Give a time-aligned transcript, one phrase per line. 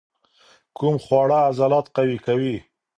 [0.77, 2.55] کوم خواړه عضلات قوي کوي؟